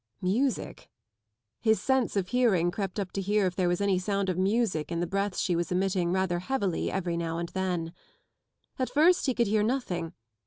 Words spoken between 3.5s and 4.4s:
there was any sound of